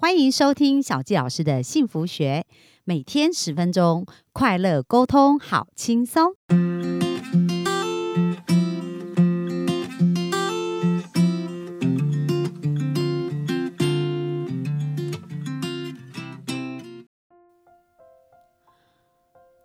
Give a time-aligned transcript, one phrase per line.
[0.00, 2.46] 欢迎收听小纪老师的幸福学，
[2.84, 6.34] 每天十分钟，快乐沟通，好轻松。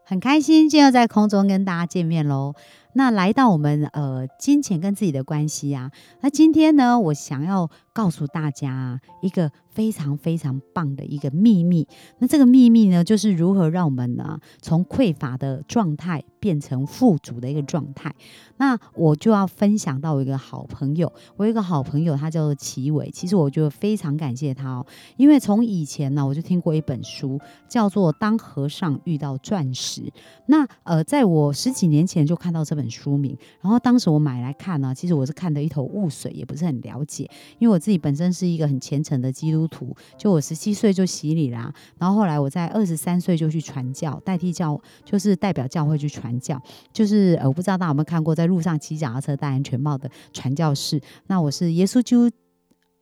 [0.05, 2.55] 很开心，今天又在空中跟大家见面喽。
[2.95, 5.89] 那来到我们呃金钱跟自己的关系啊，
[6.21, 11.87] 那今天呢，我想要告诉大家一个非常非常棒的一个秘密。
[12.19, 18.15] 那这个秘密呢，就是如何让我们呢从匮乏的状态变成富足的一个状态。
[18.57, 23.09] 那我就要分享到我一个好朋友，我有一个好朋友，他叫做齐伟。
[23.11, 24.85] 其实我就非常感谢他哦，
[25.17, 30.01] 因为从以前呢，我就听过一本书，叫做《当和尚遇到钻石》。
[30.45, 32.83] 那呃，在我十几年前就看到这本。
[32.93, 46.57] 书名，然后当时我买来看呢，其实我是看得一头雾水，也不是很了解，因为我自己本身是一个很虔诚的基督徒，就我十七岁就洗礼啦，然后后来我在二十三岁就去传教，代替教就是代表教会去传教，
[46.93, 52.33] 就是呃，我不知道大家有没有看过在路上骑脚踏车戴安全帽的传教士，那我是耶稣基督。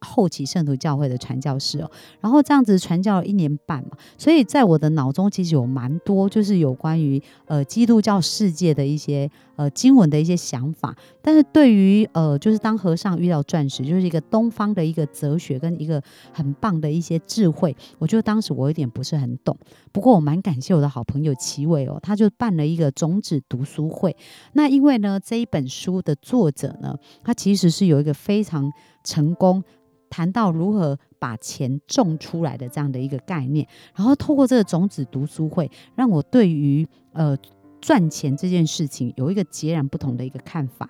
[0.01, 16.01] 后期圣徒教会的传教士哦，然后这样子传教了一年半嘛，所以在我的脑中其实有蛮多就是有关于呃基督教世界的一些呃经文的一些想法，但是对于呃就是当和尚遇到钻石，就是一个东方的一个哲学跟一个
[16.33, 19.55] 很棒的一些智慧，我觉得当时我有点不是很懂。
[19.91, 24.15] 不过我蛮感谢我的好朋友齐伟哦，他就办了一个种子读书会。
[24.53, 28.71] 那因为呢这一本书的作者呢，他其实是有一个非常
[29.03, 29.63] 成功。
[30.11, 37.35] 谈到如何把钱种出来的这样的一个概念，然后透过这个种子读书会，让我对于呃
[37.79, 40.89] 赚钱这件事情有一个截然不同的一个看法。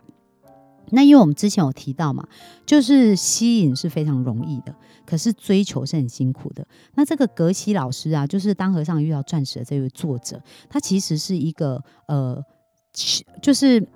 [0.89, 2.28] 那因为我们之前有提到嘛，
[2.66, 6.67] 就是吸引是非常容易的，可是追求是很辛苦的。
[6.95, 12.44] 那这个格西老师啊，就是当和尚遇到钻石的这位作者，他其实是一个呃，
[13.41, 13.88] 就是。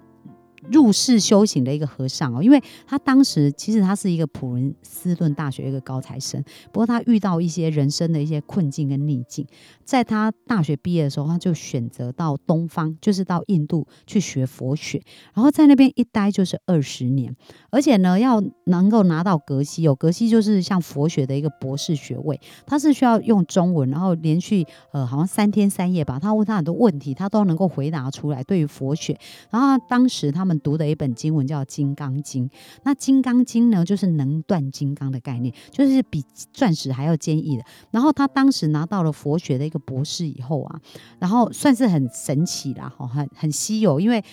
[0.72, 9.46] 入世修行的一个和尚哦，因为他当时其实他是一个普林斯顿大学一个高材生，不过他遇到一些人生的一些困境跟逆境，
[9.84, 15.02] 在他大学毕业的时候，他就选择到东方，就是到印度去学佛学，
[15.34, 17.36] 然后在那边一待就是二十年，
[17.70, 28.44] 而且呢，要能够拿到格西哦，格西就是像佛学的一个博士学位，他是需要用中文，然后连续呃好像三天三夜吧，他问他很多问题，他都能够回答出来。
[28.44, 29.18] 对于佛学，
[29.52, 30.55] 然后当时他们。
[30.60, 32.50] 读的一本经文叫《金刚经》，
[32.84, 36.24] 那《金刚经》呢，就是能断金刚的概念，就是比
[36.54, 37.64] 钻石还要坚毅的。
[37.92, 40.80] 然后他当时拿到了佛学的一个博士以后啊，
[41.20, 44.24] 然后算是很神奇啦，哈，很很稀有，因为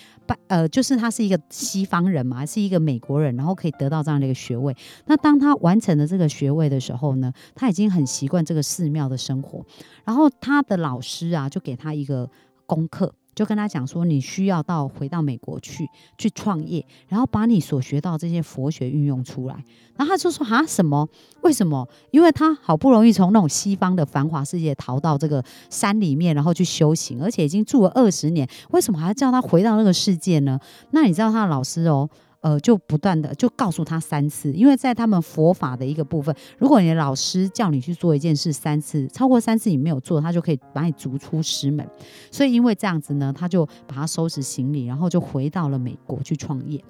[0.47, 4.75] 呃，就是他是一个西方人嘛，是一个美国人，然后可以得到这样的一个学位。
[5.05, 9.65] 那当他完成了这个学位的时候呢，他已经很习惯这个寺庙的生活，
[10.05, 12.29] 然后他的老师啊，就给他一个
[12.65, 13.13] 功课。
[13.35, 19.55] 就跟他讲说，你需要到回到美国去去创业，然后把你所学到这些佛学运用出来。
[19.95, 21.07] 然后他就说啊，什么？
[21.41, 21.87] 为什么？
[22.11, 30.59] 因为他好不容易从那种西方的繁华世界逃到这个山里面，然后去修行，而且已经住了二十年，为什么还要叫他回到那个世界呢？
[30.91, 32.09] 那你知道他的老师哦？
[32.43, 41.87] 呃，就不断的就告诉他三次，因为在他们佛法的一个部分，如果你的老师叫你去做一件事三次，超过三次你没有做，他就可以把你逐出师门。
[42.29, 46.83] 所以因为这样子呢，他就把他收拾行李，然后就回到了美国去创业。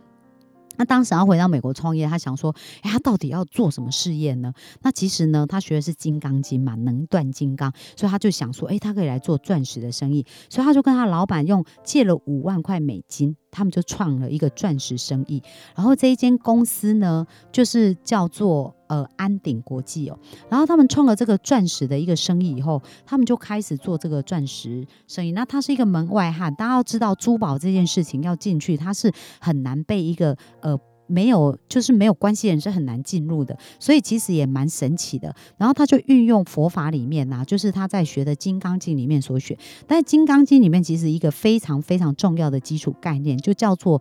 [0.78, 4.54] 那当时要回到美国创业，他想说，哎，他到底要做什么事业呢？
[4.82, 10.26] 那其实呢，他学的是金刚经嘛，能断金刚，所以他就想说，哎，他可以来做钻石的生意。
[10.50, 15.42] 所以他就跟他老板用借了五万块美金，他们就创了一个钻石生意。
[15.76, 18.76] 然后这一间公司呢，就是叫做。
[18.94, 20.20] 呃，安鼎国际哦，
[20.52, 25.32] 然后他们创了这个钻石的一个生意以后，他们就开始做这个钻石生意。
[25.32, 35.34] 那他是一个门外汉，大家要知道珠宝这件事情要进去，他是很难被一个呃没有就是没有关系人是很难进入的，所以其实也蛮神奇的。
[35.58, 39.58] 然后他就运用佛法里面呐，就是他在学的《金刚经》里面所学，
[39.88, 44.00] 但是《金刚经》里面其实一个非常非常重要的基础概念，就叫做。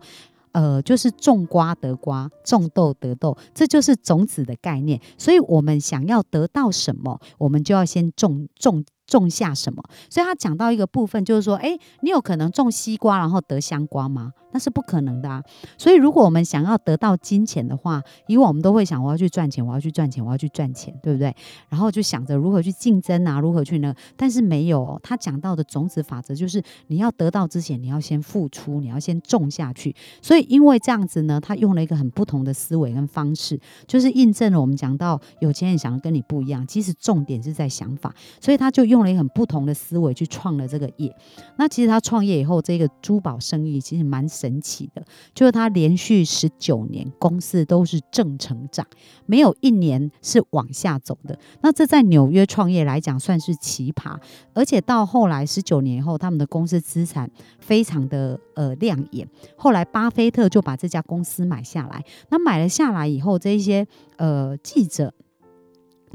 [0.53, 4.99] 呃，就是种瓜得瓜，种豆得豆，这就是种子的概念。
[5.17, 9.83] 所以，我们想要得到什么，我们就要先种种种下什么？
[10.09, 14.31] 所以他讲到一个部分，就是说，哎，你有可能种西瓜然后得香瓜吗？
[14.53, 15.43] 那是不可能的啊。
[15.77, 21.35] 所以如果我们想要得到金钱的话，以往我们都会想，我要去赚钱，我要去赚钱，我要去赚钱，对不对？
[21.67, 23.93] 然后就想着如何去竞争啊，如何去呢？
[24.15, 29.93] 但是没有，哦他讲到的种子法则就是，你要得到之前，你要先付出，你要先种下去。
[30.21, 38.83] 所以因为这样子呢，他用了一个很不同的思维跟方式，就是印证了我们讲到有钱人想要跟你不一样，其实重点是在想法，所以他就。
[38.93, 41.11] 用了一个很不同的思维去创了这个业。
[41.57, 45.01] 那其实他创业以后，这个珠宝生意其实蛮神奇的，
[45.33, 48.85] 就是他连续十九年公司都是正成长，
[49.25, 51.39] 没有一年是往下走的。
[51.61, 54.17] 那这在纽约创业来讲算是奇葩，
[54.53, 59.25] 而且到后来十九年以后，他们的公司资产非常的呃亮眼。
[59.55, 62.03] 后来巴菲特就把这家公司买下来。
[62.27, 63.87] 那买了下来以后，这一些
[64.17, 65.13] 呃记者。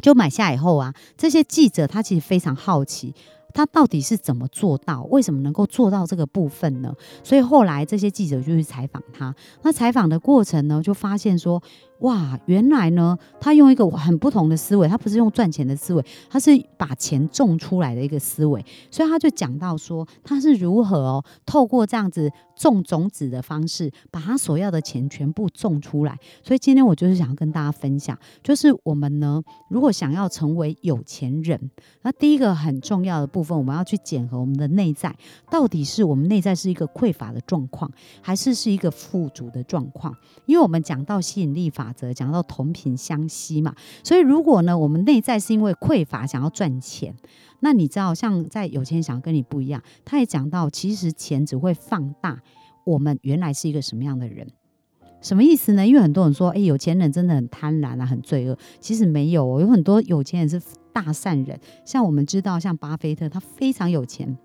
[0.00, 3.12] 就买下以后啊，这些记者他其实非常好奇，
[3.54, 6.94] 他到底是怎么做到，为什么能够做到这个部分呢？
[7.22, 11.62] 所以后来这些记者就去采访他，那采访的过程呢，就发现说。
[12.00, 26.16] 哇，原来呢，他用一个很不同的思维，他不是用赚钱的思维，他是把钱种出来的一个思维，所以他就讲到说，他是如何哦，透过这样子种种子的方式，把他所要的钱全部种出来。
[26.44, 31.70] 所以今天我就是想要跟大家分享，就是我们呢，如果想要成为有钱人，
[32.02, 35.12] 那第一个很重要的部分，我们要去检核我们的内在，
[35.50, 37.90] 到底是我们内在是一个匮乏的状况，
[38.22, 40.14] 还是是一个富足的状况？
[40.46, 41.87] 因为我们讲到吸引力法。
[41.92, 47.14] 则讲到同频相吸嘛，所以如果呢，我们内在是因为匮乏想要赚钱，
[47.60, 52.40] 那你知道，像在有钱人想要跟你不一样，他也讲到，其实钱只会放大
[52.84, 54.46] 我们原来是一个什么样的人，
[55.20, 55.86] 什么意思呢？
[55.86, 60.60] 因为很多人说，哎，有钱人真的很贪婪啊，很罪恶，其实没有，有很多有钱人是
[60.92, 64.36] 大善人，像我们知道，像巴菲特，他非常有钱。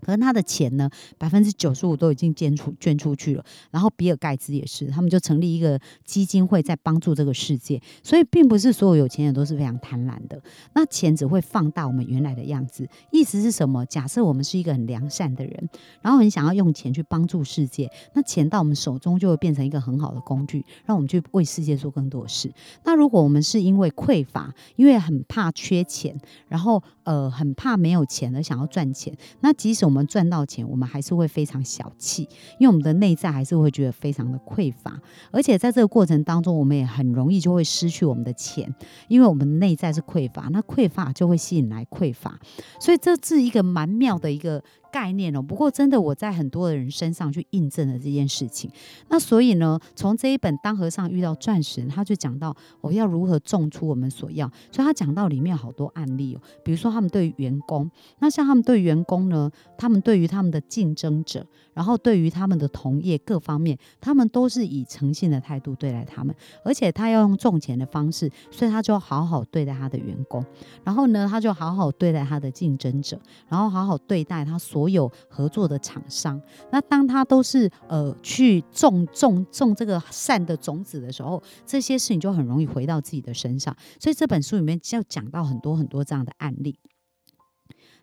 [0.00, 3.44] 可是他的钱呢，百分之九十五都已经捐出捐出去了。
[3.70, 7.80] 然后比尔盖茨也是，他们就成立一个基金会，在帮助这个世界。
[8.02, 10.40] 所以并不是所有有钱人都是非常贪婪的。
[10.74, 12.88] 那钱只会放大我们原来的样子。
[13.10, 13.84] 意思是什么？
[13.86, 15.68] 假设我们是一个很良善的人，
[16.00, 22.52] 然后很想要用钱去帮助世界，那钱到我们手中就会变成一个很好的工具，让我们去为世界做更多事。
[22.84, 26.18] 那如果我们是因为匮乏，因为很怕缺钱，
[26.48, 35.00] 然后呃很怕没有钱而想要赚钱，那即使我们赚到钱，我们还是会非常小气，因为我们的内在还是会觉得非常的匮乏，
[35.30, 38.74] 而且在这个过程当中，我们也很容易就会失去我们的钱，
[39.08, 42.38] 因为我们内在是匮乏，那匮乏就会吸引来匮乏，
[42.78, 44.62] 所以这是一个蛮妙的一个。
[44.92, 48.70] 概念哦，不过真的我在很多的人身上去印证了这件事情。
[49.08, 54.50] 那所以呢，从这一本《当和尚遇到钻石》，他就讲到我要如何种出我们所要。
[54.70, 61.46] 所以他讲到里面好多案例哦，比如说他们对于员工，那像他们对员工呢，他们对于他们的竞争者，
[61.78, 66.34] 然后对于他们的同业各方面，他们都是以诚信的态度对待他们，
[66.64, 70.44] 而且他要用种钱的方式，所以他就好好对待他的员工，
[70.82, 73.16] 然后呢，他就好好对待他的竞争者，
[73.48, 74.88] 然后好好对待他所。
[74.88, 76.40] 有合作的厂商，
[76.72, 83.76] 那当他都是呃去种种种这个善的种子的时候，这些事情就很容易回到自己的身上。
[84.00, 86.74] 所以这本书里面就讲到很多很多这样的案例。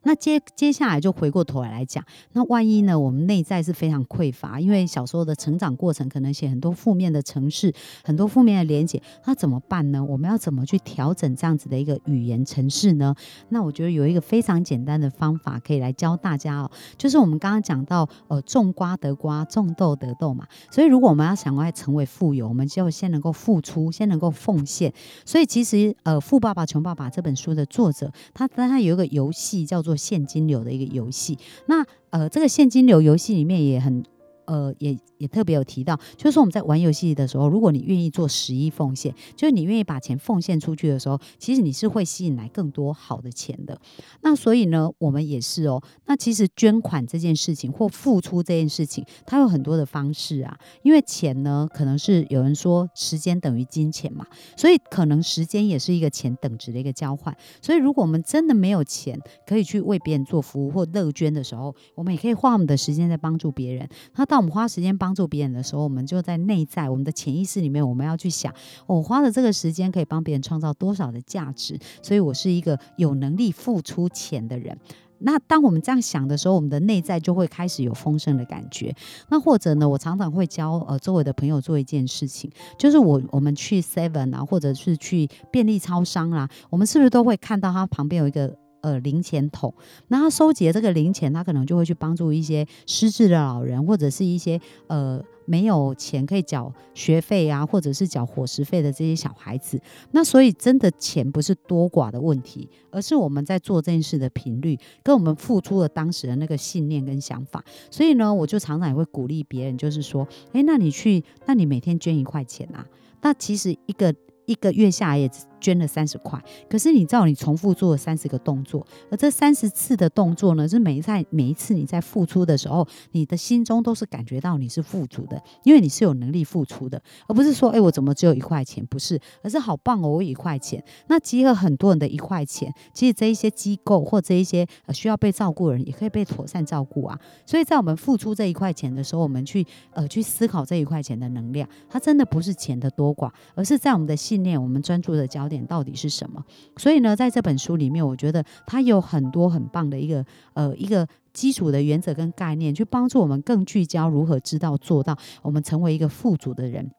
[0.08, 2.04] 那接接下来就回过头来来讲，
[2.34, 2.98] 那万一呢？
[2.98, 7.74] 我们内在是非常匮乏，因为小时候的成长过程可能写很多负面的城市，
[8.04, 10.06] 很多负面的连结，那怎么办呢？
[10.06, 13.16] 我们要怎么去调整这样子的一个语言城市呢？
[13.50, 20.46] 那我觉得有一个非常简单的方法可以来教大家哦，就是我们刚刚讲到，呃，种瓜得瓜，种豆得豆嘛。
[20.70, 24.94] 所以如果我们要想要成为富有，我们就先能够付出，先能够奉献。
[25.26, 29.95] 所以其实，呃，《富爸爸穷爸爸》这本书的作者，他他有一个游戏叫做。
[29.96, 31.38] 现金流的一个游戏，
[31.68, 34.04] 那呃，这个现金流游戏里面也很。
[34.46, 43.80] 呃，也也特别有提到，就是说我们在玩游戏的时候，如果你愿意做十一奉献，就是你愿意把钱奉献出去的时候，其实你是会吸引来更多好的钱的。
[44.22, 45.82] 那所以呢，我们也是哦。
[46.06, 50.58] 那其实捐款这件事情或付出这件事情，它有很多的方式啊。
[50.84, 54.26] 因为钱呢，可能是有人说时间等于金钱嘛，
[54.56, 57.36] 所以可能时间也是一个钱等值的一个交换。
[57.62, 63.88] 所以如果我们真的没有钱可以去为别人做服务或乐捐的时候，我们也可以花我们的时间在帮助别人。
[64.16, 68.54] 那到当我们花时间帮助别人的时候，我们就在内在我们的潜意识里面，我们要去想，
[68.86, 74.78] 我花的这个时间可以帮别人创造多少的价值，所以我是一个有能力付出钱的人。
[75.20, 78.94] 那当我们这样想的时候，我们的内在就会开始有丰盛的感觉。
[79.30, 88.58] 那或者呢，我常常会教呃周围的朋友做一件事情，就是我我们去 Seven 啊，或者是去便利超商啦，我们是不是都会看到它旁边有一个？
[88.86, 89.74] 呃零钱桶，
[90.10, 95.24] 那他收集这个零钱，他可能就会去帮助一些失智的老人，或者是一些呃。
[95.48, 107.64] 没有钱可以缴学费啊，或者是缴伙食费的这些小孩子，那所以真的钱不是多寡的问题，而是我们在做这件事的频率，跟我们付出了当时的那个信念跟想法。
[107.92, 112.84] 所以呢，我就常常也会鼓励别人，就是说，诶，那你去，那你每天捐一块钱啊，
[113.22, 114.12] 那其实一个
[114.48, 115.30] 一个月下来也。
[115.66, 128.86] 捐了三十块，可是你知道你重复做了三十个动作，而这三十次的动作呢，是每在每一次你在付出的时候，你的心中都是感觉到你是富足的，因为你是有能力付出的，而不是说，哎，我怎么只有一块钱？
[128.86, 130.84] 不是，而是好棒哦，我一块钱。
[131.08, 137.20] 那集合很多人的一块钱，其实这一些机构或这一些需要被照顾的人，也可以被妥善照顾啊。
[137.44, 145.55] 所以在我们付出这一块钱的时候，我们去呃去思考这一块钱的能量，它真的不是钱的多寡，而是在我们的信念，我们专注的焦点。
[145.64, 146.44] 到底是什么？
[146.78, 156.90] 所以呢，在这本书里面，我觉得它有很多很棒的一个呃一个基础的原则跟概念，去帮助我们更聚焦如何知道做到，我们成为一个富足的人。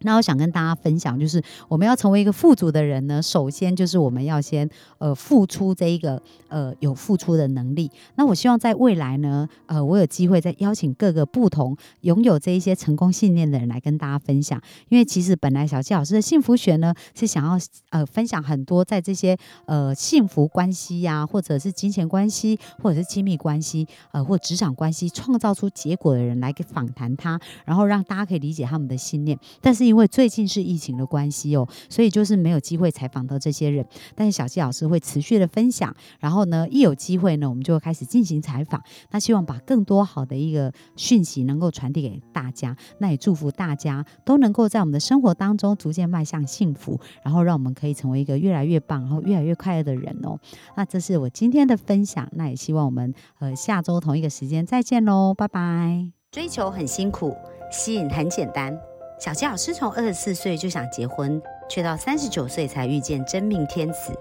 [0.00, 7.90] 那我想跟大家分享，就是我们要成为一个富足的人呢，首先就是我们要先呃付出这一个呃有付出的能力。
[8.16, 14.60] 那我希望在未来呢，呃，我有机会再邀请各个不同拥有这一些成功信念的人来跟大家分享。
[14.90, 17.58] 因为其实本来小纪老师的幸福学呢，是想要
[17.90, 19.34] 呃分享很多在这些
[19.64, 29.38] 呃幸福关系呀，或者是金钱关系，或者是亲密关系，呃或职场关系，创造出结果的人来给访谈他，然后让大家可以理解他们的信念。
[29.62, 33.84] 但是因为最近是疫情的关系哦，所以就是没有机会采访到这些人。
[34.14, 38.82] 但是小纪老师会持续的分享，然后呢，一有机会呢，我们就会开始进行采访。
[39.10, 42.76] 那希望把更多好的一个讯息能够传递给大家。
[42.98, 50.38] 那也祝福大家都能够在我们的生活当中逐渐迈向幸福，然后让我们可以成为一个越来越棒，然后越来越快乐的人哦。
[50.76, 52.28] 那这是我今天的分享。
[52.32, 56.10] 那也希望我们呃下周同一个时间再见喽，拜拜。
[56.30, 57.36] 追求很辛苦，
[57.70, 58.93] 吸引很简单。
[59.18, 64.12] 小纪老师从二十四岁就想结婚，却到三十九岁才遇见真命天子。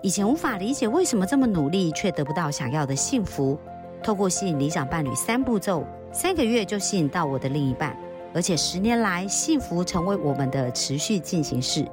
[0.00, 3.58] 以前无法理解为什么这么努力却得不到想要的幸福。
[4.02, 7.96] 透过吸引理想伴侣三步骤，三个月就吸引到我的另一半，
[8.32, 11.84] 而且十年来幸福成为我们的持续进行式。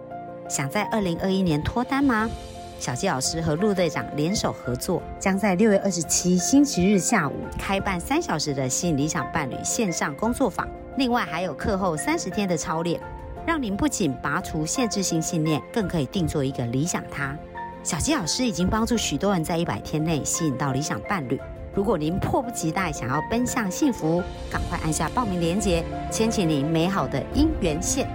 [0.48, 2.30] 想在二零二一年脱单吗？
[2.80, 10.68] 小纪老师和陆队长联手合作，将在六月二十七星期日下午开办三小时的吸引理想伴侣线上工作坊。
[10.98, 13.00] 另外还有课后三十天的操练，
[13.46, 17.36] 让您不仅拔除限制性信念，更可以定做一个理想他。
[17.82, 21.40] 小鸡老师已经帮助许多人在一百天内吸引到理想伴侣。
[21.74, 28.08] 如果您迫不及待想要奔向幸福，赶快按下报名链接，牵起您美好的姻缘线。